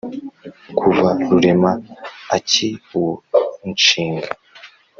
kuva 0.77 1.07
rurema 1.29 1.71
akiwunshinga. 2.37 4.31